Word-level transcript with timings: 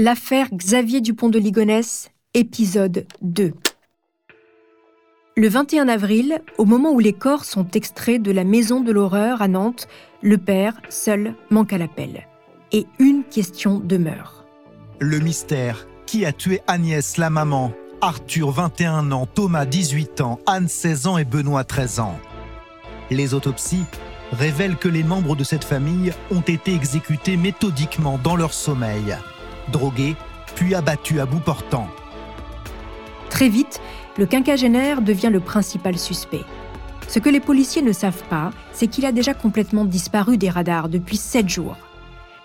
L'affaire 0.00 0.46
Xavier 0.54 1.00
Dupont 1.00 1.28
de 1.28 1.40
Ligonnès, 1.40 2.12
épisode 2.32 3.04
2. 3.22 3.52
Le 5.36 5.48
21 5.48 5.88
avril, 5.88 6.40
au 6.56 6.66
moment 6.66 6.92
où 6.92 7.00
les 7.00 7.12
corps 7.12 7.44
sont 7.44 7.68
extraits 7.72 8.22
de 8.22 8.30
la 8.30 8.44
maison 8.44 8.80
de 8.80 8.92
l'horreur 8.92 9.42
à 9.42 9.48
Nantes, 9.48 9.88
le 10.22 10.38
père, 10.38 10.80
seul, 10.88 11.34
manque 11.50 11.72
à 11.72 11.78
l'appel. 11.78 12.28
Et 12.70 12.86
une 13.00 13.24
question 13.24 13.80
demeure. 13.80 14.44
Le 15.00 15.18
mystère. 15.18 15.88
Qui 16.06 16.24
a 16.24 16.32
tué 16.32 16.60
Agnès, 16.68 17.16
la 17.16 17.28
maman? 17.28 17.72
Arthur, 18.00 18.52
21 18.52 19.10
ans, 19.10 19.26
Thomas, 19.26 19.66
18 19.66 20.20
ans, 20.20 20.38
Anne, 20.46 20.68
16 20.68 21.08
ans 21.08 21.18
et 21.18 21.24
Benoît, 21.24 21.64
13 21.64 21.98
ans. 21.98 22.20
Les 23.10 23.34
autopsies 23.34 23.84
révèlent 24.30 24.76
que 24.76 24.88
les 24.88 25.02
membres 25.02 25.34
de 25.34 25.42
cette 25.42 25.64
famille 25.64 26.12
ont 26.30 26.42
été 26.42 26.72
exécutés 26.72 27.36
méthodiquement 27.36 28.20
dans 28.22 28.36
leur 28.36 28.54
sommeil 28.54 29.16
drogué, 29.68 30.16
puis 30.54 30.74
abattu 30.74 31.20
à 31.20 31.26
bout 31.26 31.40
portant. 31.40 31.88
Très 33.30 33.48
vite, 33.48 33.80
le 34.16 34.26
quinquagénaire 34.26 35.02
devient 35.02 35.30
le 35.30 35.40
principal 35.40 35.98
suspect. 35.98 36.44
Ce 37.06 37.18
que 37.18 37.28
les 37.28 37.40
policiers 37.40 37.82
ne 37.82 37.92
savent 37.92 38.24
pas, 38.28 38.50
c'est 38.72 38.88
qu'il 38.88 39.06
a 39.06 39.12
déjà 39.12 39.32
complètement 39.32 39.84
disparu 39.84 40.36
des 40.36 40.50
radars 40.50 40.88
depuis 40.88 41.16
sept 41.16 41.48
jours. 41.48 41.76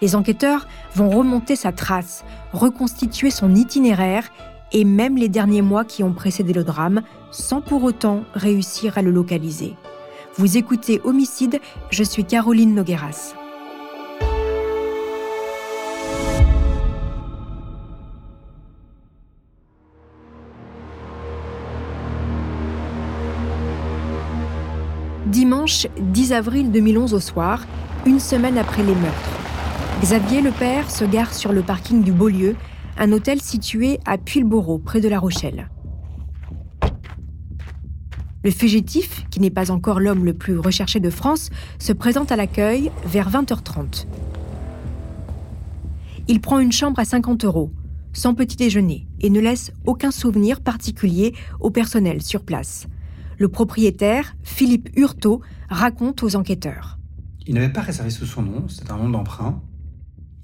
Les 0.01 0.15
enquêteurs 0.15 0.67
vont 0.95 1.09
remonter 1.09 1.55
sa 1.55 1.71
trace, 1.71 2.23
reconstituer 2.51 3.29
son 3.29 3.55
itinéraire 3.55 4.29
et 4.71 4.85
même 4.85 5.17
les 5.17 5.29
derniers 5.29 5.61
mois 5.61 5.85
qui 5.85 6.03
ont 6.03 6.13
précédé 6.13 6.53
le 6.53 6.63
drame, 6.63 7.01
sans 7.31 7.61
pour 7.61 7.83
autant 7.83 8.23
réussir 8.33 8.97
à 8.97 9.01
le 9.01 9.11
localiser. 9.11 9.75
Vous 10.37 10.57
écoutez 10.57 10.99
Homicide, 11.03 11.59
je 11.89 12.03
suis 12.03 12.25
Caroline 12.25 12.73
Nogueras. 12.73 13.35
Dimanche 25.33 25.87
10 25.99 26.31
avril 26.31 26.69
2011 26.69 27.15
au 27.15 27.19
soir, 27.19 27.65
une 28.05 28.19
semaine 28.19 28.55
après 28.55 28.83
les 28.83 28.93
meurtres. 28.93 29.39
Xavier 29.99 30.41
le 30.41 30.51
père 30.51 30.91
se 30.91 31.05
gare 31.05 31.33
sur 31.33 31.51
le 31.51 31.63
parking 31.63 32.03
du 32.03 32.11
Beaulieu, 32.11 32.55
un 32.99 33.11
hôtel 33.11 33.41
situé 33.41 33.99
à 34.05 34.19
Puylleborough, 34.19 34.83
près 34.83 35.01
de 35.01 35.09
La 35.09 35.17
Rochelle. 35.17 35.71
Le 38.43 38.51
fugitif, 38.51 39.25
qui 39.31 39.39
n'est 39.39 39.49
pas 39.49 39.71
encore 39.71 39.99
l'homme 39.99 40.23
le 40.23 40.35
plus 40.35 40.59
recherché 40.59 40.99
de 40.99 41.09
France, 41.09 41.49
se 41.79 41.93
présente 41.93 42.31
à 42.31 42.35
l'accueil 42.35 42.91
vers 43.03 43.31
20h30. 43.31 44.05
Il 46.27 46.41
prend 46.41 46.59
une 46.59 46.71
chambre 46.71 46.99
à 46.99 47.05
50 47.05 47.43
euros, 47.43 47.71
sans 48.13 48.35
petit 48.35 48.55
déjeuner, 48.55 49.07
et 49.19 49.31
ne 49.31 49.39
laisse 49.39 49.71
aucun 49.87 50.11
souvenir 50.11 50.61
particulier 50.61 51.33
au 51.59 51.71
personnel 51.71 52.21
sur 52.21 52.43
place 52.43 52.85
le 53.43 53.49
propriétaire, 53.49 54.37
Philippe 54.41 54.89
Hurtaud, 54.95 55.41
raconte 55.67 56.23
aux 56.23 56.37
enquêteurs. 56.37 56.97
Il 57.45 57.55
n'avait 57.55 57.73
pas 57.73 57.81
réservé 57.81 58.09
sous 58.09 58.25
son 58.25 58.41
nom, 58.41 58.69
c'était 58.69 58.93
un 58.93 58.97
nom 58.97 59.09
d'emprunt. 59.09 59.61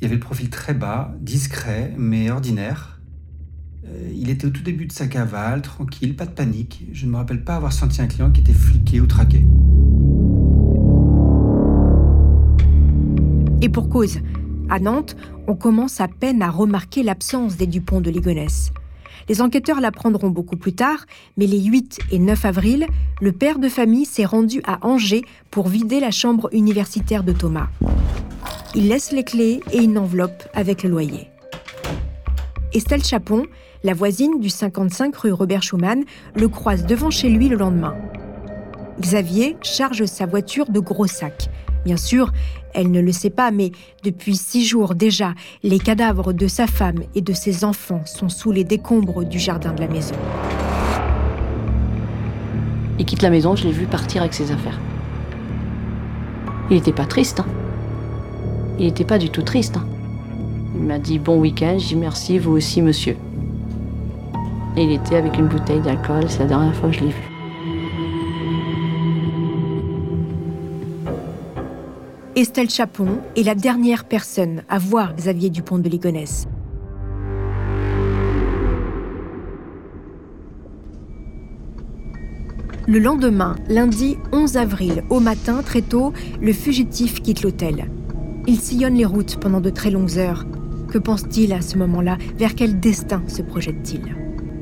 Il 0.01 0.05
avait 0.07 0.15
le 0.15 0.19
profil 0.19 0.49
très 0.49 0.73
bas, 0.73 1.15
discret, 1.21 1.93
mais 1.97 2.29
ordinaire. 2.29 2.99
Euh, 3.85 4.11
il 4.13 4.29
était 4.29 4.47
au 4.47 4.49
tout 4.49 4.63
début 4.63 4.85
de 4.85 4.91
sa 4.91 5.07
cavale, 5.07 5.61
tranquille, 5.61 6.13
pas 6.17 6.25
de 6.25 6.31
panique. 6.31 6.87
Je 6.91 7.05
ne 7.05 7.11
me 7.11 7.15
rappelle 7.15 7.45
pas 7.45 7.55
avoir 7.55 7.71
senti 7.71 8.01
un 8.01 8.07
client 8.07 8.31
qui 8.31 8.41
était 8.41 8.51
fliqué 8.51 8.99
ou 8.99 9.07
traqué. 9.07 9.45
Et 13.61 13.69
pour 13.69 13.87
cause, 13.87 14.19
à 14.69 14.79
Nantes, 14.79 15.15
on 15.47 15.55
commence 15.55 16.01
à 16.01 16.09
peine 16.09 16.41
à 16.41 16.49
remarquer 16.49 17.03
l'absence 17.03 17.55
des 17.55 17.65
Dupont 17.65 18.01
de 18.01 18.09
Ligonnès. 18.09 18.73
Les 19.27 19.41
enquêteurs 19.41 19.81
l'apprendront 19.81 20.29
beaucoup 20.29 20.55
plus 20.55 20.73
tard, 20.73 21.05
mais 21.37 21.45
les 21.45 21.61
8 21.61 21.99
et 22.11 22.19
9 22.19 22.45
avril, 22.45 22.87
le 23.21 23.31
père 23.31 23.59
de 23.59 23.69
famille 23.69 24.05
s'est 24.05 24.25
rendu 24.25 24.61
à 24.65 24.85
Angers 24.85 25.23
pour 25.51 25.67
vider 25.67 25.99
la 25.99 26.11
chambre 26.11 26.49
universitaire 26.51 27.23
de 27.23 27.33
Thomas. 27.33 27.67
Il 28.75 28.87
laisse 28.87 29.11
les 29.11 29.23
clés 29.23 29.61
et 29.71 29.79
une 29.79 29.97
enveloppe 29.97 30.43
avec 30.53 30.83
le 30.83 30.89
loyer. 30.89 31.27
Estelle 32.73 33.03
Chapon, 33.03 33.47
la 33.83 33.93
voisine 33.93 34.39
du 34.39 34.49
55 34.49 35.15
rue 35.15 35.31
Robert 35.31 35.63
Schumann, 35.63 36.03
le 36.35 36.47
croise 36.47 36.85
devant 36.85 37.09
chez 37.09 37.29
lui 37.29 37.49
le 37.49 37.57
lendemain. 37.57 37.95
Xavier 38.99 39.57
charge 39.61 40.05
sa 40.05 40.25
voiture 40.25 40.69
de 40.69 40.79
gros 40.79 41.07
sacs. 41.07 41.49
Bien 41.89 41.97
sûr, 41.97 42.31
elle 42.75 42.91
ne 42.91 43.01
le 43.01 43.11
sait 43.11 43.31
pas, 43.31 43.49
mais 43.49 43.71
depuis 44.03 44.35
six 44.35 44.63
jours 44.63 44.93
déjà, 44.93 45.33
les 45.63 45.79
cadavres 45.79 46.33
de 46.33 46.45
sa 46.45 46.67
femme 46.67 46.99
et 47.15 47.21
de 47.21 47.33
ses 47.33 47.63
enfants 47.63 48.03
sont 48.05 48.29
sous 48.29 48.51
les 48.51 48.63
décombres 48.63 49.25
du 49.25 49.39
jardin 49.39 49.73
de 49.73 49.81
la 49.81 49.87
maison. 49.87 50.13
Il 52.99 53.05
quitte 53.05 53.23
la 53.23 53.31
maison, 53.31 53.55
je 53.55 53.63
l'ai 53.63 53.71
vu 53.71 53.87
partir 53.87 54.21
avec 54.21 54.35
ses 54.35 54.51
affaires. 54.51 54.79
Il 56.69 56.75
n'était 56.75 56.93
pas 56.93 57.07
triste. 57.07 57.39
Hein. 57.39 57.47
Il 58.77 58.85
n'était 58.85 59.03
pas 59.03 59.17
du 59.17 59.31
tout 59.31 59.41
triste. 59.41 59.77
Hein. 59.77 59.87
Il 60.75 60.83
m'a 60.83 60.99
dit 60.99 61.17
bon 61.17 61.39
week-end, 61.39 61.77
j'ai 61.79 61.95
dit 61.95 61.95
merci, 61.95 62.37
vous 62.37 62.51
aussi, 62.51 62.83
monsieur. 62.83 63.17
Et 64.77 64.83
il 64.83 64.91
était 64.91 65.15
avec 65.15 65.39
une 65.39 65.47
bouteille 65.47 65.81
d'alcool, 65.81 66.25
c'est 66.27 66.41
la 66.41 66.45
dernière 66.45 66.75
fois 66.75 66.89
que 66.89 66.95
je 66.97 66.99
l'ai 66.99 67.07
vu. 67.07 67.28
Estelle 72.39 72.69
Chapon 72.69 73.17
est 73.35 73.43
la 73.43 73.53
dernière 73.53 74.05
personne 74.05 74.63
à 74.69 74.77
voir 74.77 75.13
Xavier 75.13 75.49
Dupont 75.49 75.77
de 75.77 75.89
Ligonnès. 75.89 76.47
Le 82.87 82.99
lendemain, 82.99 83.57
lundi 83.67 84.15
11 84.31 84.55
avril, 84.55 85.03
au 85.09 85.19
matin, 85.19 85.61
très 85.63 85.81
tôt, 85.81 86.13
le 86.39 86.53
fugitif 86.53 87.21
quitte 87.21 87.41
l'hôtel. 87.41 87.89
Il 88.47 88.57
sillonne 88.57 88.95
les 88.95 89.03
routes 89.03 89.35
pendant 89.35 89.59
de 89.59 89.69
très 89.69 89.91
longues 89.91 90.17
heures. 90.17 90.45
Que 90.87 90.97
pense-t-il 90.97 91.51
à 91.51 91.59
ce 91.59 91.77
moment-là? 91.77 92.17
Vers 92.37 92.55
quel 92.55 92.79
destin 92.79 93.21
se 93.27 93.41
projette-t-il? 93.41 94.15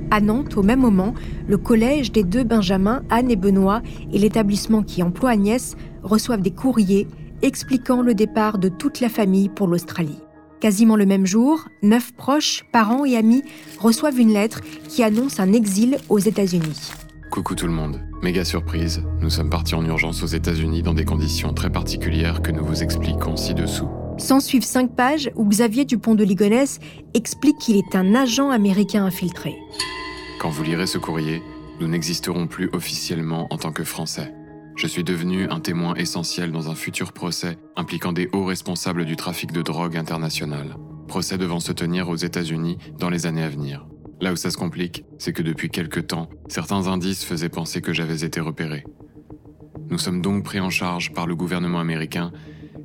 À 0.10 0.20
Nantes, 0.20 0.58
au 0.58 0.64
même 0.64 0.80
moment, 0.80 1.14
le 1.48 1.60
collège 1.60 2.12
des 2.12 2.24
deux 2.24 2.44
Benjamins, 2.44 3.04
Anne 3.12 3.30
et 3.30 3.36
Benoît, 3.36 3.84
et 4.12 4.18
l'établissement 4.18 4.82
qui 4.82 5.04
emploie 5.04 5.30
Agnès 5.30 5.76
reçoivent 6.02 6.42
des 6.42 6.50
courriers 6.50 7.08
expliquant 7.42 8.02
le 8.02 8.14
départ 8.14 8.58
de 8.58 8.70
toute 8.70 9.00
la 9.00 9.10
famille 9.10 9.50
pour 9.50 9.68
l'Australie. 9.68 10.20
Quasiment 10.60 10.96
le 10.96 11.06
même 11.06 11.26
jour, 11.26 11.68
neuf 11.84 12.14
proches, 12.14 12.64
parents 12.72 13.06
et 13.06 13.16
amis 13.16 13.44
reçoivent 13.80 14.20
une 14.20 14.34
lettre 14.34 14.62
qui 14.90 15.04
annonce 15.04 15.40
un 15.40 15.54
exil 15.54 15.98
aux 16.10 16.18
États-Unis. 16.18 16.92
Coucou 17.30 17.54
tout 17.54 17.68
le 17.68 17.74
monde. 17.74 18.02
Méga 18.24 18.44
surprise, 18.44 19.04
nous 19.22 19.30
sommes 19.30 19.52
partis 19.52 19.76
en 19.76 19.86
urgence 19.86 20.24
aux 20.24 20.28
États-Unis 20.28 20.82
dans 20.82 20.96
des 20.96 21.06
conditions 21.06 21.54
très 21.54 21.70
particulières 21.70 22.42
que 22.42 22.52
nous 22.52 22.66
vous 22.66 22.82
expliquons 22.82 23.38
ci-dessous. 23.38 23.90
S'en 24.18 24.40
suivent 24.40 24.66
cinq 24.66 24.96
pages 24.96 25.30
où 25.36 25.46
Xavier 25.46 25.86
Dupont 25.86 26.16
de 26.16 26.24
Ligonnès 26.24 26.80
explique 27.14 27.60
qu'il 27.60 27.78
est 27.78 27.96
un 27.96 28.16
agent 28.16 28.50
américain 28.50 29.06
infiltré. 29.06 29.56
Quand 30.40 30.50
vous 30.50 30.64
lirez 30.64 30.88
ce 30.88 30.98
courrier, 30.98 31.44
nous 31.80 31.88
n'existerons 31.88 32.48
plus 32.48 32.70
officiellement 32.74 33.48
en 33.52 33.58
tant 33.58 33.72
que 33.72 33.84
Français. 33.84 34.34
Je 34.78 34.86
suis 34.86 35.04
devenu 35.04 35.50
un 35.50 35.60
témoin 35.60 35.96
essentiel 35.96 36.52
dans 36.52 36.70
un 36.70 36.76
futur 36.76 37.12
procès 37.12 37.58
impliquant 37.76 38.14
des 38.14 38.30
hauts 38.32 38.46
responsables 38.46 39.06
du 39.06 39.16
trafic 39.16 39.52
de 39.52 39.64
drogue 39.64 39.98
international. 39.98 40.76
Procès 41.08 41.40
devant 41.40 41.60
se 41.60 41.72
tenir 41.72 42.10
aux 42.10 42.16
États-Unis 42.16 42.78
dans 43.00 43.10
les 43.10 43.26
années 43.26 43.42
à 43.42 43.50
venir. 43.50 43.88
Là 44.22 44.34
où 44.34 44.36
ça 44.36 44.52
se 44.52 44.58
complique, 44.58 45.04
c'est 45.18 45.34
que 45.34 45.42
depuis 45.42 45.70
quelque 45.70 46.00
temps, 46.00 46.30
certains 46.48 46.86
indices 46.86 47.26
faisaient 47.26 47.50
penser 47.50 47.82
que 47.82 47.92
j'avais 47.92 48.24
été 48.24 48.40
repéré. 48.40 48.84
Nous 49.90 49.98
sommes 49.98 50.22
donc 50.22 50.44
pris 50.44 50.60
en 50.60 50.70
charge 50.70 51.12
par 51.12 51.26
le 51.26 51.36
gouvernement 51.36 51.80
américain 51.80 52.32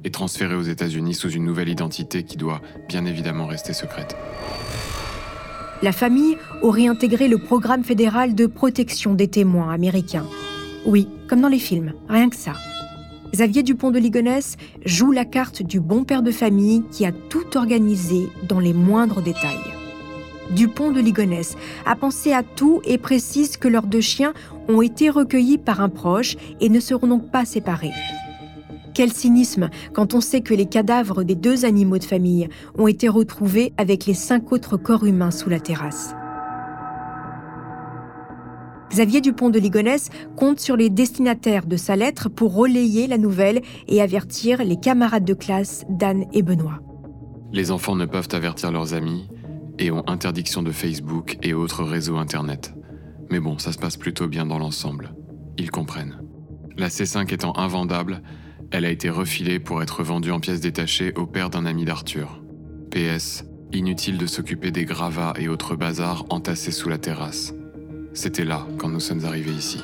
et 0.03 0.11
transférés 0.11 0.55
aux 0.55 0.63
États-Unis 0.63 1.13
sous 1.13 1.31
une 1.31 1.45
nouvelle 1.45 1.69
identité 1.69 2.23
qui 2.23 2.39
doit 2.39 2.63
bien 2.89 3.05
évidemment 3.05 3.47
rester 3.47 3.75
secrète. 3.75 4.17
La 5.83 5.93
famille 5.93 6.39
aurait 6.63 6.87
intégré 6.87 7.29
le 7.29 7.37
programme 7.37 7.85
fédéral 7.85 8.35
de 8.35 8.47
protection 8.47 9.13
des 9.13 9.29
témoins 9.29 9.71
américains 9.71 10.27
oui, 10.85 11.09
comme 11.29 11.41
dans 11.41 11.49
les 11.49 11.59
films, 11.59 11.93
rien 12.09 12.29
que 12.29 12.37
ça. 12.37 12.55
Xavier 13.33 13.63
Dupont 13.63 13.91
de 13.91 13.99
Ligonnès 13.99 14.57
joue 14.85 15.13
la 15.13 15.25
carte 15.25 15.63
du 15.63 15.81
bon 15.81 16.05
père 16.05 16.23
de 16.23 16.31
famille 16.31 16.83
qui 16.91 17.07
a 17.07 17.13
tout 17.13 17.57
organisé 17.57 18.29
dans 18.49 18.61
les 18.61 18.75
moindres 18.75 19.23
détails. 19.23 19.73
Dupont 20.51 20.91
de 20.91 21.01
Ligonnès 21.01 21.57
a 21.87 21.97
pensé 21.97 22.33
à 22.33 22.43
tout 22.43 22.83
et 22.85 22.99
précise 22.99 23.57
que 23.57 23.69
leurs 23.69 23.87
deux 23.87 24.01
chiens 24.01 24.35
ont 24.69 24.83
été 24.83 25.09
recueillis 25.09 25.57
par 25.57 25.81
un 25.81 25.89
proche 25.89 26.37
et 26.61 26.69
ne 26.69 26.81
seront 26.81 27.07
donc 27.07 27.31
pas 27.31 27.47
séparés. 27.47 27.93
Quel 28.93 29.13
cynisme 29.13 29.71
quand 29.95 30.13
on 30.13 30.21
sait 30.21 30.43
que 30.43 30.53
les 30.53 30.67
cadavres 30.67 31.23
des 31.23 31.35
deux 31.35 31.65
animaux 31.65 31.99
de 31.99 32.05
famille 32.05 32.49
ont 32.77 32.87
été 32.87 33.09
retrouvés 33.09 33.73
avec 33.79 34.05
les 34.05 34.15
cinq 34.15 34.53
autres 34.53 34.77
corps 34.77 35.07
humains 35.07 35.31
sous 35.31 35.49
la 35.49 35.61
terrasse. 35.61 36.15
Xavier 38.93 39.23
Dupont 39.23 39.49
de 39.49 39.59
Ligonnès 39.59 40.11
compte 40.37 40.61
sur 40.61 40.77
les 40.77 40.91
destinataires 40.91 41.67
de 41.67 41.77
sa 41.77 41.97
lettre 41.97 42.29
pour 42.29 42.55
relayer 42.55 43.07
la 43.07 43.17
nouvelle 43.17 43.63
et 43.89 44.03
avertir 44.03 44.63
les 44.65 44.77
camarades 44.77 45.25
de 45.25 45.35
classe 45.35 45.85
d'Anne 45.89 46.27
et 46.35 46.43
Benoît. 46.43 46.81
Les 47.53 47.71
enfants 47.71 47.97
ne 47.97 48.05
peuvent 48.05 48.29
avertir 48.33 48.71
leurs 48.71 48.93
amis, 48.93 49.29
et 49.79 49.91
ont 49.91 50.07
interdiction 50.09 50.63
de 50.63 50.71
Facebook 50.71 51.39
et 51.43 51.55
autres 51.55 51.83
réseaux 51.83 52.17
Internet. 52.17 52.75
Mais 53.31 53.41
bon, 53.41 53.59
ça 53.59 53.73
se 53.73 53.79
passe 53.79 53.97
plutôt 53.97 54.29
bien 54.29 54.47
dans 54.47 54.59
l'ensemble. 54.59 55.15
Ils 55.59 55.71
comprennent. 55.71 56.21
La 56.77 56.89
C5 56.89 57.33
étant 57.33 57.57
invendable, 57.57 58.23
elle 58.71 58.85
a 58.85 58.91
été 58.91 59.11
refilée 59.11 59.59
pour 59.59 59.83
être 59.83 60.03
vendue 60.03 60.31
en 60.31 60.41
pièces 60.41 60.61
détachées 60.61 61.13
au 61.15 61.27
père 61.27 61.51
d'un 61.51 61.67
ami 61.67 61.85
d'Arthur. 61.85 62.43
PS, 62.91 63.45
inutile 63.73 64.19
de 64.19 64.27
s'occuper 64.27 64.71
des 64.71 64.85
gravats 64.85 65.35
et 65.39 65.49
autres 65.49 65.77
bazars 65.77 66.27
entassés 66.31 66.73
sous 66.73 66.89
la 66.89 66.99
terrasse. 66.99 67.55
C'était 68.15 68.45
là 68.45 68.67
quand 68.79 68.89
nous 68.89 69.01
sommes 69.01 69.25
arrivés 69.25 69.53
ici. 69.53 69.81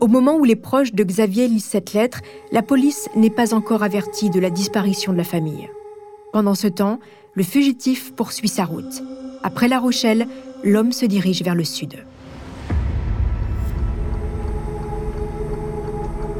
Au 0.00 0.08
moment 0.08 0.36
où 0.36 0.44
les 0.44 0.56
proches 0.56 0.94
de 0.94 1.04
Xavier 1.04 1.46
lisent 1.48 1.64
cette 1.64 1.92
lettre, 1.92 2.22
la 2.50 2.62
police 2.62 3.08
n'est 3.14 3.30
pas 3.30 3.54
encore 3.54 3.82
avertie 3.82 4.30
de 4.30 4.40
la 4.40 4.50
disparition 4.50 5.12
de 5.12 5.18
la 5.18 5.24
famille. 5.24 5.68
Pendant 6.32 6.54
ce 6.54 6.66
temps, 6.66 6.98
le 7.34 7.42
fugitif 7.42 8.12
poursuit 8.14 8.48
sa 8.48 8.64
route. 8.64 9.02
Après 9.42 9.68
La 9.68 9.78
Rochelle, 9.78 10.26
l'homme 10.64 10.92
se 10.92 11.06
dirige 11.06 11.42
vers 11.42 11.54
le 11.54 11.64
sud. 11.64 11.94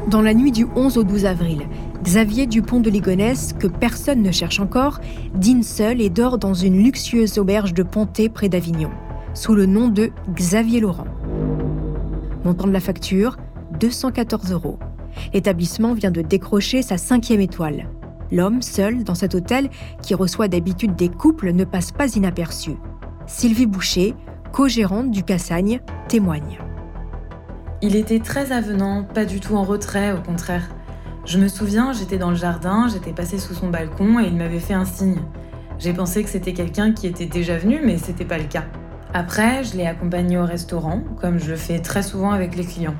Dans 0.07 0.21
la 0.21 0.33
nuit 0.33 0.51
du 0.51 0.65
11 0.75 0.97
au 0.97 1.03
12 1.03 1.25
avril, 1.25 1.67
Xavier 2.03 2.47
Dupont 2.47 2.81
de 2.81 2.89
Ligonnès, 2.89 3.53
que 3.53 3.65
personne 3.65 4.21
ne 4.21 4.31
cherche 4.31 4.59
encore, 4.59 4.99
dîne 5.35 5.63
seul 5.63 6.01
et 6.01 6.09
dort 6.09 6.37
dans 6.37 6.53
une 6.53 6.83
luxueuse 6.83 7.37
auberge 7.37 7.73
de 7.73 7.81
Ponté 7.81 8.27
près 8.27 8.49
d'Avignon, 8.49 8.91
sous 9.33 9.55
le 9.55 9.65
nom 9.65 9.87
de 9.87 10.11
Xavier 10.33 10.81
Laurent. 10.81 11.07
Montant 12.43 12.67
de 12.67 12.73
la 12.73 12.81
facture 12.81 13.37
214 13.79 14.51
euros. 14.51 14.79
L'établissement 15.33 15.93
vient 15.93 16.11
de 16.11 16.21
décrocher 16.21 16.81
sa 16.81 16.97
cinquième 16.97 17.39
étoile. 17.39 17.87
L'homme, 18.31 18.61
seul 18.61 19.05
dans 19.05 19.15
cet 19.15 19.33
hôtel, 19.33 19.69
qui 20.01 20.13
reçoit 20.13 20.49
d'habitude 20.49 20.95
des 20.95 21.09
couples, 21.09 21.53
ne 21.53 21.63
passe 21.63 21.93
pas 21.93 22.13
inaperçu. 22.13 22.71
Sylvie 23.27 23.65
Boucher, 23.65 24.13
co-gérante 24.51 25.09
du 25.09 25.23
Cassagne, 25.23 25.79
témoigne. 26.09 26.59
Il 27.81 27.95
était 27.95 28.19
très 28.19 28.51
avenant, 28.51 29.05
pas 29.05 29.23
du 29.23 29.39
tout 29.39 29.55
en 29.55 29.63
retrait, 29.63 30.11
au 30.11 30.21
contraire. 30.21 30.72
Je 31.25 31.39
me 31.39 31.47
souviens, 31.47 31.93
j'étais 31.93 32.17
dans 32.17 32.31
le 32.31 32.35
jardin, 32.35 32.89
j'étais 32.91 33.13
passée 33.13 33.37
sous 33.37 33.53
son 33.53 33.69
balcon 33.69 34.19
et 34.19 34.25
il 34.25 34.35
m'avait 34.35 34.59
fait 34.59 34.73
un 34.73 34.83
signe. 34.83 35.21
J'ai 35.79 35.93
pensé 35.93 36.21
que 36.21 36.29
c'était 36.29 36.51
quelqu'un 36.51 36.91
qui 36.91 37.07
était 37.07 37.27
déjà 37.27 37.57
venu, 37.57 37.79
mais 37.83 37.97
c'était 37.97 38.25
pas 38.25 38.37
le 38.37 38.43
cas. 38.43 38.65
Après, 39.13 39.63
je 39.63 39.77
l'ai 39.77 39.85
accompagné 39.85 40.37
au 40.37 40.45
restaurant, 40.45 41.01
comme 41.21 41.39
je 41.39 41.51
le 41.51 41.55
fais 41.55 41.79
très 41.79 42.03
souvent 42.03 42.31
avec 42.31 42.57
les 42.57 42.65
clients. 42.65 42.95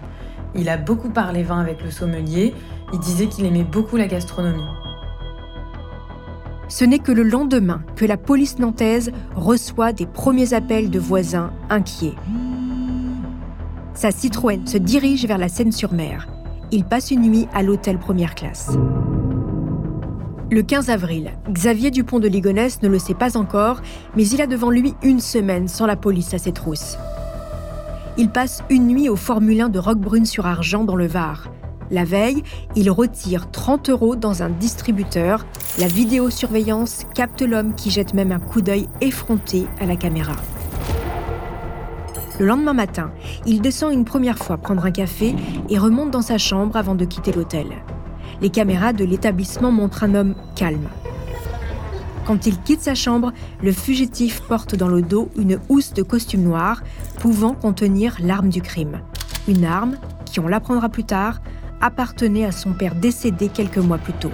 Il 0.55 0.69
a 0.69 0.77
beaucoup 0.77 1.09
parlé 1.09 1.43
vin 1.43 1.59
avec 1.59 1.83
le 1.83 1.91
sommelier, 1.91 2.53
il 2.93 2.99
disait 2.99 3.27
qu'il 3.27 3.45
aimait 3.45 3.65
beaucoup 3.65 3.97
la 3.97 4.07
gastronomie. 4.07 4.61
Ce 6.69 6.85
n'est 6.85 6.99
que 6.99 7.11
le 7.11 7.23
lendemain 7.23 7.81
que 7.97 8.05
la 8.05 8.17
police 8.17 8.57
nantaise 8.57 9.11
reçoit 9.35 9.91
des 9.91 10.05
premiers 10.05 10.53
appels 10.53 10.89
de 10.89 10.99
voisins 10.99 11.51
inquiets. 11.69 12.15
Sa 13.93 14.11
Citroën 14.11 14.65
se 14.65 14.77
dirige 14.77 15.25
vers 15.25 15.37
la 15.37 15.49
Seine-sur-Mer 15.49 16.32
il 16.73 16.85
passe 16.85 17.11
une 17.11 17.21
nuit 17.21 17.47
à 17.53 17.61
l'hôtel 17.61 17.99
première 17.99 18.33
classe. 18.33 18.71
Le 20.49 20.63
15 20.63 20.89
avril, 20.89 21.31
Xavier 21.47 21.91
Dupont 21.91 22.19
de 22.19 22.27
Ligonnès 22.27 22.81
ne 22.81 22.87
le 22.87 22.97
sait 22.97 23.13
pas 23.13 23.37
encore, 23.37 23.81
mais 24.15 24.27
il 24.27 24.41
a 24.41 24.47
devant 24.47 24.71
lui 24.71 24.95
une 25.03 25.19
semaine 25.19 25.67
sans 25.67 25.85
la 25.85 25.95
police 25.95 26.33
à 26.33 26.39
ses 26.39 26.51
trousses. 26.51 26.97
Il 28.17 28.29
passe 28.29 28.63
une 28.71 28.87
nuit 28.87 29.07
au 29.07 29.15
Formule 29.15 29.61
1 29.61 29.69
de 29.69 29.77
Roquebrune-sur-Argent 29.77 30.83
dans 30.83 30.95
le 30.95 31.05
Var. 31.05 31.51
La 31.91 32.05
veille, 32.05 32.41
il 32.75 32.89
retire 32.89 33.51
30 33.51 33.91
euros 33.91 34.15
dans 34.15 34.41
un 34.41 34.49
distributeur. 34.49 35.45
La 35.77 35.87
vidéosurveillance 35.87 37.05
capte 37.13 37.43
l'homme 37.43 37.75
qui 37.75 37.91
jette 37.91 38.15
même 38.15 38.31
un 38.31 38.39
coup 38.39 38.61
d'œil 38.61 38.87
effronté 38.99 39.67
à 39.79 39.85
la 39.85 39.95
caméra. 39.95 40.33
Le 42.39 42.47
lendemain 42.47 42.73
matin, 42.73 43.11
il 43.45 43.61
descend 43.61 43.93
une 43.93 44.05
première 44.05 44.39
fois 44.39 44.57
prendre 44.57 44.85
un 44.85 44.91
café 44.91 45.35
et 45.69 45.77
remonte 45.77 46.09
dans 46.09 46.23
sa 46.23 46.39
chambre 46.39 46.75
avant 46.75 46.95
de 46.95 47.05
quitter 47.05 47.31
l'hôtel. 47.31 47.67
Les 48.41 48.49
caméras 48.49 48.91
de 48.91 49.05
l'établissement 49.05 49.71
montrent 49.71 50.03
un 50.03 50.15
homme 50.15 50.35
calme. 50.55 50.87
Quand 52.25 52.47
il 52.47 52.59
quitte 52.61 52.81
sa 52.81 52.95
chambre, 52.95 53.33
le 53.61 53.71
fugitif 53.71 54.41
porte 54.41 54.75
dans 54.75 54.87
le 54.87 55.01
dos 55.01 55.29
une 55.37 55.59
housse 55.69 55.93
de 55.93 56.01
costume 56.01 56.43
noir 56.43 56.81
pouvant 57.19 57.53
contenir 57.53 58.17
l'arme 58.19 58.49
du 58.49 58.61
crime. 58.61 59.01
Une 59.47 59.65
arme 59.65 59.97
qui, 60.25 60.39
on 60.39 60.47
l'apprendra 60.47 60.89
plus 60.89 61.03
tard, 61.03 61.41
appartenait 61.81 62.45
à 62.45 62.51
son 62.51 62.73
père 62.73 62.95
décédé 62.95 63.49
quelques 63.49 63.77
mois 63.77 63.97
plus 63.97 64.13
tôt. 64.13 64.31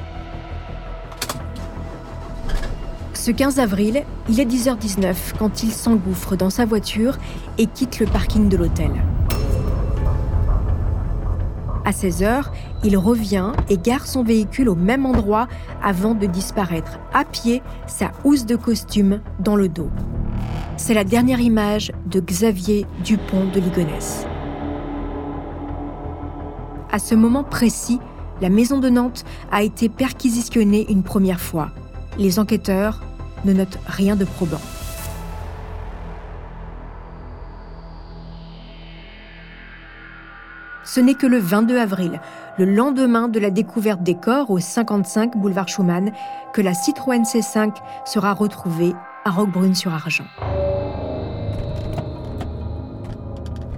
Ce 3.29 3.33
15 3.35 3.59
avril, 3.59 4.01
il 4.27 4.39
est 4.39 4.45
10h19 4.45 5.13
quand 5.37 5.61
il 5.61 5.71
s'engouffre 5.71 6.35
dans 6.35 6.49
sa 6.49 6.65
voiture 6.65 7.15
et 7.59 7.67
quitte 7.67 7.99
le 7.99 8.07
parking 8.07 8.49
de 8.49 8.57
l'hôtel. 8.57 8.89
À 11.85 11.91
16h, 11.91 12.45
il 12.83 12.97
revient 12.97 13.51
et 13.69 13.77
gare 13.77 14.07
son 14.07 14.23
véhicule 14.23 14.67
au 14.67 14.73
même 14.73 15.05
endroit 15.05 15.47
avant 15.83 16.15
de 16.15 16.25
disparaître 16.25 16.97
à 17.13 17.23
pied, 17.23 17.61
sa 17.85 18.13
housse 18.23 18.47
de 18.47 18.55
costume 18.55 19.21
dans 19.39 19.55
le 19.55 19.69
dos. 19.69 19.91
C'est 20.75 20.95
la 20.95 21.03
dernière 21.03 21.39
image 21.39 21.91
de 22.07 22.19
Xavier 22.21 22.87
Dupont 23.03 23.45
de 23.53 23.59
Ligonnès. 23.59 24.25
À 26.91 26.97
ce 26.97 27.13
moment 27.13 27.43
précis, 27.43 27.99
la 28.41 28.49
maison 28.49 28.79
de 28.79 28.89
Nantes 28.89 29.23
a 29.51 29.61
été 29.61 29.87
perquisitionnée 29.87 30.87
une 30.89 31.03
première 31.03 31.39
fois. 31.39 31.69
Les 32.17 32.39
enquêteurs 32.39 33.01
ne 33.45 33.53
note 33.53 33.79
rien 33.87 34.15
de 34.15 34.25
probant. 34.25 34.61
Ce 40.83 40.99
n'est 40.99 41.13
que 41.13 41.27
le 41.27 41.37
22 41.37 41.77
avril, 41.77 42.19
le 42.57 42.65
lendemain 42.65 43.27
de 43.27 43.39
la 43.39 43.51
découverte 43.51 44.01
des 44.01 44.15
corps 44.15 44.49
au 44.49 44.59
55 44.59 45.37
boulevard 45.37 45.67
Schumann, 45.67 46.11
que 46.51 46.61
la 46.61 46.73
Citroën 46.73 47.23
C5 47.23 47.73
sera 48.05 48.33
retrouvée 48.33 48.93
à 49.23 49.29
Roquebrune-sur-Argent. 49.29 50.25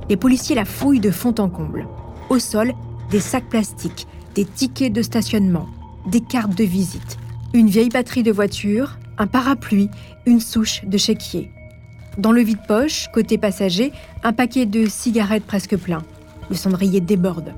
Les 0.10 0.16
policiers 0.16 0.56
la 0.56 0.66
fouillent 0.66 1.02
de 1.02 1.12
fond 1.12 1.36
en 1.38 1.50
comble. 1.50 1.86
Au 2.30 2.40
sol, 2.40 2.72
des 3.10 3.20
sacs 3.20 3.50
plastiques, 3.50 4.08
des 4.36 4.46
tickets 4.46 4.94
de 4.94 5.02
stationnement, 5.02 5.68
des 6.06 6.22
cartes 6.22 6.56
de 6.56 6.64
visite, 6.64 7.18
une 7.54 7.68
vieille 7.68 7.90
batterie 7.90 8.24
de 8.24 8.32
voiture, 8.32 8.98
un 9.22 9.28
parapluie, 9.28 9.92
une 10.26 10.40
souche 10.40 10.84
de 10.84 10.98
chéquier. 10.98 11.52
Dans 12.18 12.32
le 12.32 12.42
vide-poche, 12.42 13.08
côté 13.14 13.38
passager, 13.38 13.94
un 14.24 14.34
paquet 14.34 14.66
de 14.66 14.88
cigarettes 14.88 15.46
presque 15.46 15.78
plein. 15.78 16.02
Le 16.50 16.56
cendrier 16.56 17.02
déborde. 17.02 17.54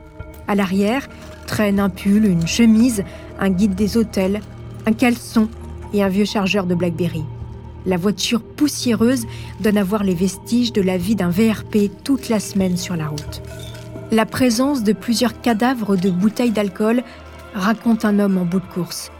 À 0.47 0.55
l'arrière, 0.55 1.07
traîne 1.47 1.79
un 1.79 1.89
pull, 1.89 2.25
une 2.25 2.47
chemise, 2.47 3.05
un 3.39 3.49
guide 3.49 3.75
des 3.75 3.95
hôtels, 3.95 4.41
un 4.85 4.91
caleçon 4.91 5.47
et 5.93 6.03
un 6.03 6.09
vieux 6.09 6.25
chargeur 6.25 6.65
de 6.65 6.75
Blackberry. 6.75 7.23
La 7.85 7.95
voiture 7.95 8.43
poussiéreuse 8.43 9.25
donne 9.61 9.77
à 9.77 9.83
voir 9.85 10.03
les 10.03 10.15
vestiges 10.15 10.73
de 10.73 10.81
la 10.81 10.97
vie 10.97 11.15
d'un 11.15 11.29
VRP 11.29 11.89
toute 12.03 12.27
la 12.27 12.41
semaine 12.41 12.75
sur 12.75 12.97
la 12.97 13.07
route. 13.07 13.41
La 14.11 14.25
présence 14.25 14.83
de 14.83 14.91
plusieurs 14.91 15.39
cadavres 15.39 15.95
de 15.95 16.09
bouteilles 16.09 16.51
d'alcool 16.51 17.03
raconte 17.53 18.03
un 18.03 18.19
homme 18.19 18.37
en 18.37 18.45
bout 18.45 18.59
de 18.59 18.73
course. 18.73 19.11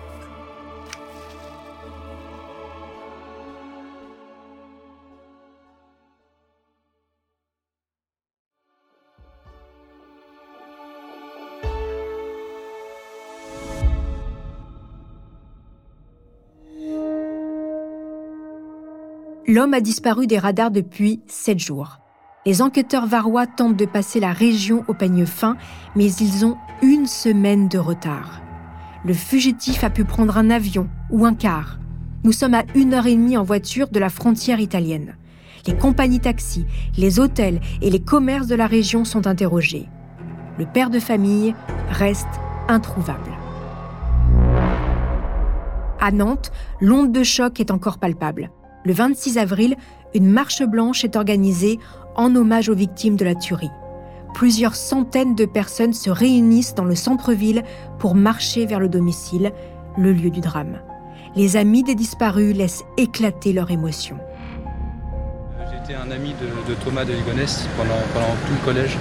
L'homme 19.54 19.76
a 19.76 19.82
disparu 19.82 20.26
des 20.26 20.40
radars 20.40 20.72
depuis 20.72 21.22
sept 21.28 21.60
jours. 21.60 22.00
Les 22.44 22.64
enquêteurs 22.64 23.06
varois 23.06 23.46
tentent 23.46 23.78
de 23.78 23.86
passer 23.86 24.20
la 24.20 24.32
région 24.32 24.84
au 24.88 24.96
peigne 24.96 25.28
fin, 25.28 25.58
mais 25.96 26.12
ils 26.12 26.44
ont 26.44 26.58
une 26.82 27.06
semaine 27.06 27.68
de 27.68 27.78
retard. 27.78 28.42
Le 29.06 29.14
fugitif 29.14 29.84
a 29.84 29.92
pu 29.92 30.06
prendre 30.06 30.40
un 30.40 30.50
avion 30.50 30.90
ou 31.12 31.24
un 31.24 31.36
car. 31.36 31.78
Nous 32.24 32.32
sommes 32.32 32.56
à 32.56 32.64
une 32.74 32.96
heure 32.96 33.06
et 33.06 33.14
demie 33.14 33.38
en 33.38 33.44
voiture 33.44 33.90
de 33.90 34.00
la 34.00 34.10
frontière 34.10 34.60
italienne. 34.60 35.18
Les 35.68 35.78
compagnies 35.78 36.20
taxis, 36.20 36.66
les 36.98 37.20
hôtels 37.20 37.62
et 37.84 37.92
les 37.92 38.02
commerces 38.02 38.48
de 38.48 38.56
la 38.56 38.66
région 38.66 39.06
sont 39.06 39.28
interrogés. 39.28 39.88
Le 40.58 40.66
père 40.66 40.90
de 40.90 41.00
famille 41.00 41.54
reste 41.92 42.26
introuvable. 42.68 43.30
À 46.02 46.10
Nantes, 46.12 46.52
l'onde 46.82 47.12
de 47.12 47.22
choc 47.22 47.60
est 47.60 47.70
encore 47.70 48.00
palpable. 48.00 48.50
Le 48.86 48.94
26 48.94 49.38
avril, 49.38 49.76
une 50.14 50.30
marche 50.30 50.62
blanche 50.62 51.06
est 51.06 51.16
organisée 51.16 51.80
en 52.16 52.36
hommage 52.36 52.68
aux 52.68 52.76
victimes 52.76 53.16
de 53.16 53.24
la 53.24 53.34
tuerie. 53.34 53.72
Plusieurs 54.34 54.76
centaines 54.76 55.36
de 55.36 55.46
personnes 55.46 55.94
se 55.94 56.10
réunissent 56.10 56.76
dans 56.76 56.84
le 56.84 56.96
centre-ville 56.96 57.64
pour 58.00 58.14
marcher 58.14 58.66
vers 58.66 58.80
le 58.80 58.90
domicile, 58.90 59.52
le 59.98 60.12
lieu 60.12 60.30
du 60.30 60.42
drame. 60.42 60.80
les 61.36 61.56
amis 61.56 61.82
des 61.82 61.96
disparus 61.96 62.56
laissent 62.56 62.84
éclater 62.98 63.54
leur 63.54 63.72
émotion. 63.72 64.18
J'étais 65.72 65.96
un 65.96 66.12
ami 66.12 66.36
de, 66.68 66.74
Thomas 66.84 67.06
de 67.06 67.14
Ligonès 67.14 67.68
pendant, 67.78 67.96
tout 68.46 68.54
le 68.54 68.66
collège. 68.66 68.98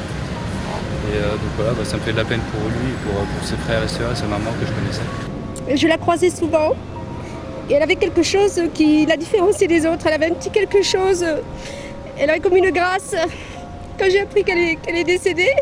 Et 1.13 1.17
euh, 1.17 1.33
donc 1.33 1.51
voilà, 1.57 1.73
bah, 1.73 1.85
ça 1.85 1.97
me 1.97 2.03
fait 2.03 2.13
de 2.13 2.17
la 2.17 2.25
peine 2.25 2.41
pour 2.53 2.63
lui, 2.69 2.93
pour, 3.05 3.15
pour 3.15 3.45
ses 3.47 3.57
frères 3.57 3.83
et 3.83 3.89
sœurs 3.89 4.13
et 4.13 4.17
sa 4.17 4.27
maman 4.27 4.51
que 4.59 4.67
je 4.67 4.73
connaissais. 4.73 5.77
Je 5.77 5.87
la 5.87 5.99
croisais 5.99 6.31
souvent. 6.31 6.75
Et 7.71 7.75
elle 7.75 7.83
avait 7.83 7.97
quelque 7.97 8.23
chose 8.23 8.61
qui 8.75 9.07
la 9.07 9.17
différenciait 9.17 9.69
des 9.69 9.87
autres. 9.87 10.07
Elle 10.07 10.15
avait 10.15 10.31
un 10.31 10.35
petit 10.35 10.51
quelque 10.51 10.83
chose. 10.83 11.25
Elle 12.19 12.31
avait 12.31 12.41
comme 12.41 12.57
une 12.57 12.71
grâce. 12.71 13.15
Quand 13.99 14.07
j'ai 14.11 14.21
appris 14.21 14.45
qu'elle 14.45 14.59
est, 14.59 14.79
est 14.87 15.05
décédée, 15.05 15.53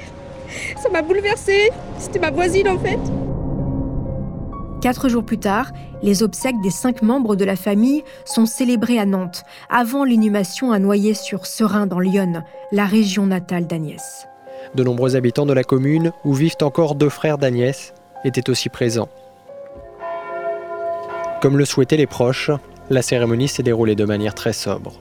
ça 0.83 0.88
m'a 0.90 1.02
bouleversée. 1.02 1.71
C'était 1.99 2.19
ma 2.19 2.30
voisine 2.30 2.69
en 2.69 2.78
fait. 2.78 2.99
Quatre 4.80 5.11
jours 5.11 5.25
plus 5.25 5.38
tard, 5.38 5.73
les 6.02 6.23
obsèques 6.23 6.61
des 6.62 6.71
cinq 6.71 7.02
membres 7.02 7.37
de 7.37 7.45
la 7.45 7.57
famille 7.57 8.02
sont 8.25 8.47
célébrées 8.47 8.99
à 8.99 9.04
Nantes, 9.04 9.45
avant 9.69 10.04
l'inhumation 10.04 10.73
à 10.73 10.78
Noyer-sur-Serein 10.78 11.87
dans 11.87 12.00
l'Yonne, 12.00 12.45
la 12.73 12.87
région 12.87 13.26
natale 13.26 13.66
d'Agnès. 13.66 14.26
De 14.75 14.83
nombreux 14.83 15.16
habitants 15.16 15.45
de 15.45 15.52
la 15.52 15.64
commune, 15.64 16.12
où 16.25 16.33
vivent 16.33 16.57
encore 16.62 16.95
deux 16.95 17.11
frères 17.11 17.37
d'Agnès, 17.37 17.92
étaient 18.25 18.49
aussi 18.49 18.71
présents. 18.71 19.09
Comme 21.40 21.56
le 21.56 21.64
souhaitaient 21.64 21.97
les 21.97 22.06
proches, 22.06 22.50
la 22.90 23.00
cérémonie 23.00 23.49
s'est 23.49 23.62
déroulée 23.62 23.94
de 23.94 24.04
manière 24.04 24.35
très 24.35 24.52
sobre. 24.52 25.00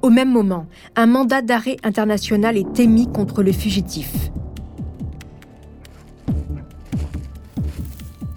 Au 0.00 0.10
même 0.10 0.30
moment, 0.30 0.66
un 0.94 1.06
mandat 1.06 1.42
d'arrêt 1.42 1.76
international 1.82 2.56
est 2.56 2.78
émis 2.78 3.10
contre 3.10 3.42
le 3.42 3.50
fugitif. 3.50 4.30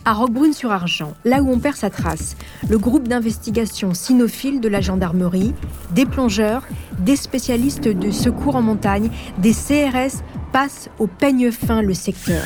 À 0.04 0.14
Roquebrune-sur-Argent, 0.14 1.14
là 1.24 1.44
où 1.44 1.52
on 1.52 1.60
perd 1.60 1.76
sa 1.76 1.92
trace, 1.92 2.36
le 2.68 2.80
groupe 2.80 3.08
d'investigation 3.08 3.94
cynophile 3.94 4.60
de 4.60 4.68
la 4.68 4.82
gendarmerie, 4.82 5.54
des 5.92 6.08
plongeurs, 6.08 6.64
des 6.98 7.16
spécialistes 7.16 7.88
de 7.88 8.10
secours 8.10 8.56
en 8.56 8.64
montagne, 8.64 9.12
des 9.38 9.54
CRS 9.54 10.24
passent 10.52 10.90
au 11.00 11.08
peigne 11.08 11.52
fin 11.52 11.82
le 11.82 11.94
secteur. 11.94 12.44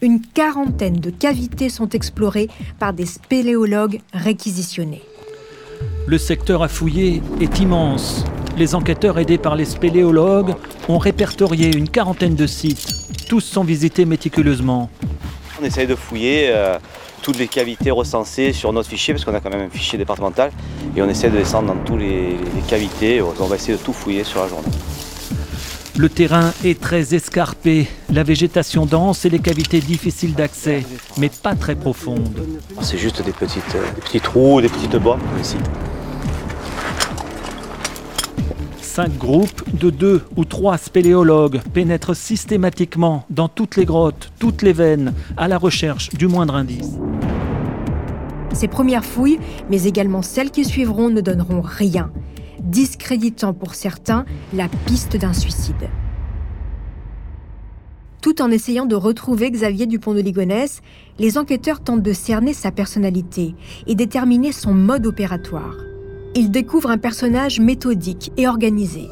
Une 0.00 0.20
quarantaine 0.20 0.98
de 0.98 1.10
cavités 1.10 1.68
sont 1.68 1.88
explorées 1.90 2.48
par 2.78 2.92
des 2.92 3.06
spéléologues 3.06 4.00
réquisitionnés. 4.12 5.02
Le 6.06 6.18
secteur 6.18 6.62
à 6.62 6.68
fouiller 6.68 7.22
est 7.40 7.60
immense. 7.60 8.24
Les 8.56 8.74
enquêteurs 8.74 9.18
aidés 9.18 9.38
par 9.38 9.54
les 9.54 9.64
spéléologues 9.64 10.54
ont 10.88 10.98
répertorié 10.98 11.74
une 11.74 11.88
quarantaine 11.88 12.34
de 12.34 12.46
sites. 12.46 12.88
Tous 13.28 13.40
sont 13.40 13.64
visités 13.64 14.04
méticuleusement. 14.04 14.90
On 15.60 15.64
essaye 15.64 15.86
de 15.86 15.94
fouiller 15.94 16.48
euh, 16.50 16.78
toutes 17.22 17.38
les 17.38 17.46
cavités 17.46 17.92
recensées 17.92 18.52
sur 18.52 18.72
notre 18.72 18.88
fichier, 18.88 19.14
parce 19.14 19.24
qu'on 19.24 19.34
a 19.34 19.40
quand 19.40 19.50
même 19.50 19.68
un 19.68 19.70
fichier 19.70 19.96
départemental, 19.96 20.50
et 20.96 21.02
on 21.02 21.08
essaie 21.08 21.30
de 21.30 21.38
descendre 21.38 21.72
dans 21.72 21.84
toutes 21.84 22.00
les, 22.00 22.30
les 22.30 22.62
cavités. 22.68 23.22
On 23.22 23.46
va 23.46 23.54
essayer 23.54 23.78
de 23.78 23.82
tout 23.82 23.92
fouiller 23.92 24.24
sur 24.24 24.42
la 24.42 24.48
journée. 24.48 24.68
Le 25.98 26.08
terrain 26.08 26.52
est 26.64 26.80
très 26.80 27.14
escarpé, 27.14 27.86
la 28.10 28.22
végétation 28.22 28.86
dense 28.86 29.26
et 29.26 29.28
les 29.28 29.40
cavités 29.40 29.80
difficiles 29.80 30.32
d'accès, 30.32 30.84
mais 31.18 31.28
pas 31.28 31.54
très 31.54 31.74
profondes. 31.74 32.46
C'est 32.80 32.96
juste 32.96 33.22
des, 33.22 33.32
petites, 33.32 33.74
euh, 33.74 33.84
des 33.94 34.00
petits 34.00 34.20
trous, 34.20 34.62
des 34.62 34.70
petites 34.70 34.96
bois 34.96 35.18
ici. 35.38 35.56
Cinq 38.80 39.18
groupes 39.18 39.62
de 39.78 39.90
deux 39.90 40.22
ou 40.34 40.46
trois 40.46 40.78
spéléologues 40.78 41.60
pénètrent 41.74 42.16
systématiquement 42.16 43.26
dans 43.28 43.48
toutes 43.48 43.76
les 43.76 43.84
grottes, 43.84 44.32
toutes 44.38 44.62
les 44.62 44.72
veines, 44.72 45.12
à 45.36 45.46
la 45.46 45.58
recherche 45.58 46.08
du 46.08 46.26
moindre 46.26 46.54
indice. 46.54 46.96
Ces 48.54 48.68
premières 48.68 49.04
fouilles, 49.04 49.40
mais 49.70 49.84
également 49.84 50.22
celles 50.22 50.50
qui 50.50 50.64
suivront, 50.64 51.10
ne 51.10 51.20
donneront 51.20 51.60
rien 51.62 52.10
discréditant 52.62 53.52
pour 53.54 53.74
certains 53.74 54.24
la 54.52 54.68
piste 54.86 55.16
d'un 55.16 55.32
suicide. 55.32 55.88
Tout 58.22 58.40
en 58.40 58.52
essayant 58.52 58.86
de 58.86 58.94
retrouver 58.94 59.50
Xavier 59.50 59.86
Dupont 59.86 60.14
de 60.14 60.20
Ligonnès, 60.20 60.80
les 61.18 61.38
enquêteurs 61.38 61.80
tentent 61.80 62.02
de 62.02 62.12
cerner 62.12 62.52
sa 62.52 62.70
personnalité 62.70 63.56
et 63.88 63.96
déterminer 63.96 64.52
son 64.52 64.74
mode 64.74 65.06
opératoire. 65.06 65.76
Ils 66.36 66.52
découvrent 66.52 66.90
un 66.90 66.98
personnage 66.98 67.58
méthodique 67.58 68.32
et 68.36 68.46
organisé. 68.46 69.08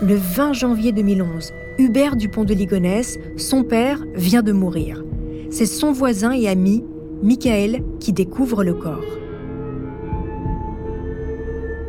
Le 0.00 0.14
20 0.14 0.54
janvier 0.54 0.92
2011, 0.92 1.52
Hubert 1.78 2.16
Dupont 2.16 2.44
de 2.44 2.54
Ligonnès, 2.54 3.18
son 3.36 3.62
père, 3.62 4.02
vient 4.14 4.42
de 4.42 4.52
mourir. 4.52 5.04
C'est 5.50 5.66
son 5.66 5.92
voisin 5.92 6.32
et 6.32 6.48
ami, 6.48 6.82
Michael, 7.22 7.84
qui 8.00 8.12
découvre 8.12 8.64
le 8.64 8.74
corps. 8.74 9.04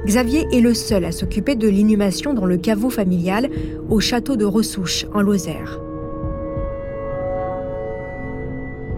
Xavier 0.10 0.48
est 0.52 0.62
le 0.62 0.74
seul 0.74 1.06
à 1.06 1.12
s'occuper 1.12 1.54
de 1.54 1.68
l'inhumation 1.68 2.34
dans 2.34 2.48
le 2.48 2.58
caveau 2.58 2.90
familial 2.90 3.48
au 3.92 4.00
château 4.00 4.38
de 4.38 4.44
Ressouche, 4.44 5.06
en 5.14 5.22
Lozère. 5.22 5.80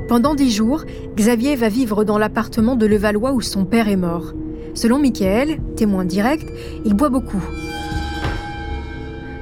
Pendant 0.07 0.35
dix 0.35 0.51
jours, 0.51 0.85
Xavier 1.17 1.57
va 1.57 1.67
vivre 1.67 2.05
dans 2.05 2.17
l'appartement 2.17 2.77
de 2.77 2.85
Levallois 2.85 3.33
où 3.33 3.41
son 3.41 3.65
père 3.65 3.89
est 3.89 3.97
mort. 3.97 4.31
Selon 4.73 4.99
Michael, 4.99 5.59
témoin 5.75 6.05
direct, 6.05 6.47
il 6.85 6.93
boit 6.93 7.09
beaucoup. 7.09 7.43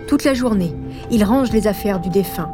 Toute 0.08 0.24
la 0.24 0.34
journée, 0.34 0.74
il 1.12 1.24
range 1.24 1.52
les 1.52 1.68
affaires 1.68 2.00
du 2.00 2.10
défunt. 2.10 2.50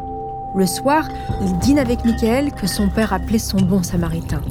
Le 0.57 0.65
soir, 0.65 1.07
il 1.41 1.57
dîne 1.59 1.79
avec 1.79 2.03
Michael 2.03 2.51
que 2.51 2.67
son 2.67 2.89
père 2.89 3.13
appelait 3.13 3.39
son 3.39 3.61
bon 3.61 3.81
samaritain. 3.81 4.41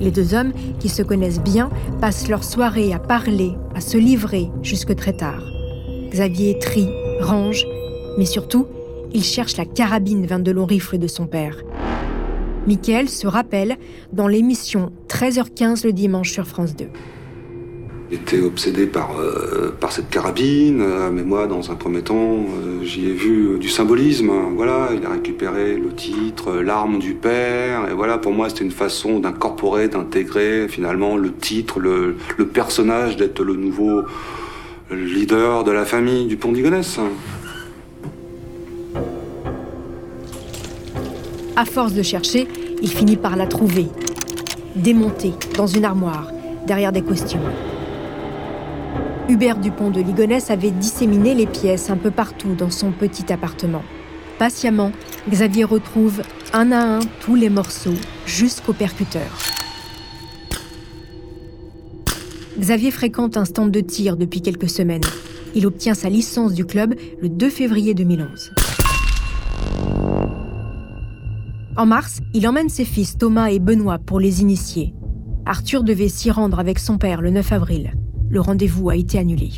Les 0.00 0.10
deux 0.10 0.34
hommes, 0.34 0.52
qui 0.78 0.88
se 0.88 1.02
connaissent 1.02 1.40
bien, 1.40 1.70
passent 2.00 2.28
leur 2.28 2.42
soirée 2.42 2.92
à 2.92 2.98
parler, 2.98 3.52
à 3.74 3.80
se 3.80 3.98
livrer 3.98 4.48
jusque 4.62 4.94
très 4.96 5.12
tard. 5.12 5.42
Xavier 6.10 6.58
trie, 6.58 6.88
range, 7.20 7.66
mais 8.18 8.24
surtout, 8.24 8.66
il 9.12 9.22
cherche 9.22 9.56
la 9.56 9.64
carabine 9.64 10.26
22 10.26 10.52
long 10.52 10.66
rifle 10.66 10.98
de 10.98 11.06
son 11.06 11.26
père. 11.26 11.56
Michael 12.66 13.08
se 13.08 13.26
rappelle 13.26 13.76
dans 14.12 14.28
l'émission 14.28 14.92
13h15 15.08 15.86
le 15.86 15.92
dimanche 15.92 16.32
sur 16.32 16.46
France 16.46 16.76
2 16.76 16.88
était 18.12 18.40
obsédé 18.40 18.86
par, 18.86 19.18
euh, 19.20 19.72
par 19.78 19.92
cette 19.92 20.10
carabine, 20.10 20.80
euh, 20.82 21.10
mais 21.12 21.22
moi, 21.22 21.46
dans 21.46 21.70
un 21.70 21.74
premier 21.74 22.02
temps, 22.02 22.38
euh, 22.38 22.82
j'y 22.82 23.06
ai 23.06 23.12
vu 23.12 23.58
du 23.58 23.68
symbolisme. 23.68 24.30
Voilà, 24.56 24.88
il 24.94 25.04
a 25.06 25.10
récupéré 25.10 25.76
le 25.76 25.92
titre, 25.94 26.54
l'arme 26.54 26.98
du 26.98 27.14
père, 27.14 27.88
et 27.88 27.94
voilà, 27.94 28.18
pour 28.18 28.32
moi, 28.32 28.48
c'était 28.48 28.64
une 28.64 28.72
façon 28.72 29.20
d'incorporer, 29.20 29.88
d'intégrer 29.88 30.66
finalement 30.68 31.16
le 31.16 31.32
titre, 31.32 31.78
le, 31.78 32.16
le 32.36 32.46
personnage, 32.46 33.16
d'être 33.16 33.42
le 33.44 33.54
nouveau 33.54 34.02
leader 34.90 35.62
de 35.62 35.70
la 35.70 35.84
famille 35.84 36.26
du 36.26 36.36
Pont 36.36 36.50
d'Igonès. 36.50 36.98
À 41.54 41.64
force 41.64 41.92
de 41.92 42.02
chercher, 42.02 42.48
il 42.82 42.88
finit 42.88 43.16
par 43.16 43.36
la 43.36 43.46
trouver, 43.46 43.86
démontée 44.74 45.32
dans 45.56 45.66
une 45.66 45.84
armoire, 45.84 46.28
derrière 46.66 46.90
des 46.90 47.02
costumes. 47.02 47.38
Hubert 49.30 49.58
Dupont 49.58 49.92
de 49.92 50.00
Ligonnès 50.00 50.50
avait 50.50 50.72
disséminé 50.72 51.36
les 51.36 51.46
pièces 51.46 51.88
un 51.88 51.96
peu 51.96 52.10
partout 52.10 52.56
dans 52.56 52.68
son 52.68 52.90
petit 52.90 53.32
appartement. 53.32 53.84
Patiemment, 54.40 54.90
Xavier 55.28 55.62
retrouve 55.62 56.22
un 56.52 56.72
à 56.72 56.96
un 56.96 56.98
tous 57.20 57.36
les 57.36 57.48
morceaux 57.48 57.94
jusqu'au 58.26 58.72
percuteur. 58.72 59.38
Xavier 62.58 62.90
fréquente 62.90 63.36
un 63.36 63.44
stand 63.44 63.70
de 63.70 63.78
tir 63.78 64.16
depuis 64.16 64.42
quelques 64.42 64.68
semaines. 64.68 65.04
Il 65.54 65.64
obtient 65.64 65.94
sa 65.94 66.08
licence 66.08 66.52
du 66.52 66.64
club 66.64 66.96
le 67.22 67.28
2 67.28 67.50
février 67.50 67.94
2011. 67.94 68.50
En 71.76 71.86
mars, 71.86 72.18
il 72.34 72.48
emmène 72.48 72.68
ses 72.68 72.84
fils 72.84 73.16
Thomas 73.16 73.52
et 73.52 73.60
Benoît 73.60 74.00
pour 74.00 74.18
les 74.18 74.40
initier. 74.40 74.92
Arthur 75.46 75.84
devait 75.84 76.08
s'y 76.08 76.32
rendre 76.32 76.58
avec 76.58 76.80
son 76.80 76.98
père 76.98 77.22
le 77.22 77.30
9 77.30 77.52
avril 77.52 77.92
le 78.30 78.40
rendez-vous 78.40 78.88
a 78.88 78.96
été 78.96 79.18
annulé. 79.18 79.50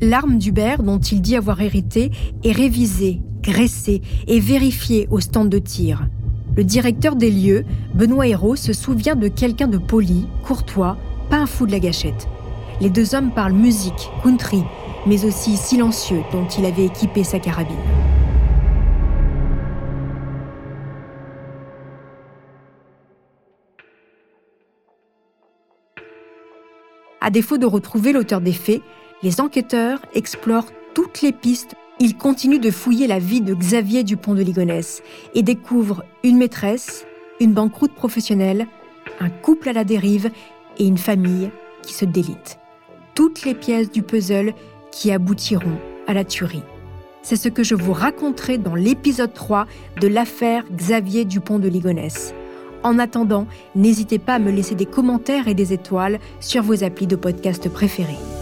L'arme 0.00 0.38
d'Hubert, 0.38 0.82
dont 0.82 0.98
il 0.98 1.22
dit 1.22 1.36
avoir 1.36 1.60
hérité, 1.60 2.10
est 2.44 2.52
révisée, 2.52 3.22
graissée 3.42 4.02
et 4.26 4.40
vérifiée 4.40 5.06
au 5.10 5.20
stand 5.20 5.48
de 5.48 5.58
tir. 5.58 6.08
Le 6.56 6.64
directeur 6.64 7.16
des 7.16 7.30
lieux, 7.30 7.64
Benoît 7.94 8.26
Hérault, 8.26 8.56
se 8.56 8.72
souvient 8.72 9.14
de 9.14 9.28
quelqu'un 9.28 9.68
de 9.68 9.78
poli, 9.78 10.26
courtois, 10.42 10.96
pas 11.30 11.36
un 11.36 11.46
fou 11.46 11.66
de 11.66 11.72
la 11.72 11.80
gâchette. 11.80 12.28
Les 12.80 12.90
deux 12.90 13.14
hommes 13.14 13.30
parlent 13.30 13.54
musique, 13.54 14.10
country, 14.22 14.62
mais 15.06 15.24
aussi 15.24 15.56
silencieux 15.56 16.22
dont 16.32 16.46
il 16.58 16.64
avait 16.64 16.86
équipé 16.86 17.24
sa 17.24 17.38
carabine. 17.38 17.76
À 27.20 27.30
défaut 27.30 27.58
de 27.58 27.66
retrouver 27.66 28.12
l'auteur 28.12 28.40
des 28.40 28.52
faits, 28.52 28.82
les 29.22 29.40
enquêteurs 29.40 30.00
explorent 30.14 30.70
toutes 30.94 31.22
les 31.22 31.32
pistes 31.32 31.74
Ils 31.98 32.16
continuent 32.16 32.60
de 32.60 32.70
fouiller 32.70 33.06
la 33.06 33.18
vie 33.18 33.40
de 33.40 33.54
Xavier 33.54 34.04
Dupont 34.04 34.34
de 34.34 34.42
Ligonnès 34.42 35.02
et 35.34 35.42
découvrent 35.42 36.04
une 36.22 36.36
maîtresse, 36.36 37.06
une 37.40 37.54
banqueroute 37.54 37.94
professionnelle, 37.94 38.66
un 39.18 39.30
couple 39.30 39.70
à 39.70 39.72
la 39.72 39.84
dérive 39.84 40.30
et 40.78 40.86
une 40.86 40.98
famille 40.98 41.50
qui 41.82 41.94
se 41.94 42.04
délite. 42.04 42.58
Toutes 43.14 43.44
les 43.44 43.54
pièces 43.54 43.90
du 43.90 44.02
puzzle 44.02 44.52
qui 44.90 45.10
aboutiront 45.10 45.78
à 46.06 46.12
la 46.12 46.24
tuerie. 46.24 46.62
C'est 47.22 47.36
ce 47.36 47.48
que 47.48 47.62
je 47.62 47.74
vous 47.74 47.94
raconterai 47.94 48.58
dans 48.58 48.74
l'épisode 48.74 49.32
3 49.32 49.66
de 50.00 50.06
l'affaire 50.06 50.64
Xavier 50.70 51.24
Dupont 51.24 51.58
de 51.58 51.68
Ligonnès. 51.68 52.34
En 52.86 53.00
attendant, 53.00 53.48
n'hésitez 53.74 54.20
pas 54.20 54.34
à 54.34 54.38
me 54.38 54.52
laisser 54.52 54.76
des 54.76 54.86
commentaires 54.86 55.48
et 55.48 55.54
des 55.54 55.72
étoiles 55.72 56.20
sur 56.38 56.62
vos 56.62 56.84
applis 56.84 57.08
de 57.08 57.16
podcast 57.16 57.68
préférés. 57.68 58.35